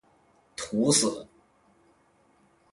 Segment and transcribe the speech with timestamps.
[0.55, 1.27] 土死了！